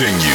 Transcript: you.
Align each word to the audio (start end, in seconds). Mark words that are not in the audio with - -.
you. 0.00 0.29